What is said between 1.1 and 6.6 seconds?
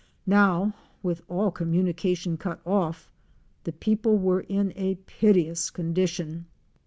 all communication cut off the people were in a piteous condition.